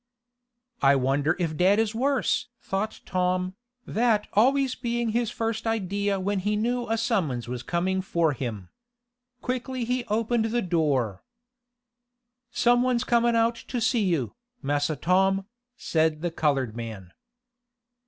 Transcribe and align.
"I 0.81 0.95
wonder 0.95 1.35
if 1.37 1.55
dad 1.55 1.77
is 1.77 1.93
worse?" 1.93 2.47
thought 2.59 3.01
Tom, 3.05 3.53
that 3.85 4.27
always 4.33 4.73
being 4.73 5.09
his 5.09 5.29
first 5.29 5.67
idea 5.67 6.19
when 6.19 6.39
he 6.39 6.55
knew 6.55 6.89
a 6.89 6.97
summons 6.97 7.47
was 7.47 7.61
coming 7.61 8.01
for 8.01 8.33
him. 8.33 8.69
Quickly 9.43 9.85
be 9.85 10.03
opened 10.07 10.45
the 10.45 10.63
door. 10.63 11.23
"Some 12.49 12.81
one's 12.81 13.03
comin' 13.03 13.35
out 13.35 13.57
to 13.67 13.79
see 13.79 14.03
you, 14.05 14.33
Massa 14.63 14.95
Tom," 14.95 15.45
said 15.77 16.21
the 16.23 16.31
colored 16.31 16.75
man. 16.75 17.13